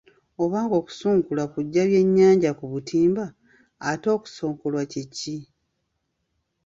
Oba 0.43 0.57
ng'okusunkula 0.65 1.43
kuggya 1.53 1.83
byannyanja 1.89 2.51
ku 2.59 2.65
butimba, 2.71 3.25
ate 3.89 4.07
okusonkolwa 4.15 4.81
kye 4.91 5.03
ki? 5.15 5.37